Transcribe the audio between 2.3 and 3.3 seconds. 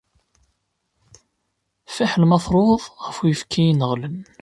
truḍ ɣef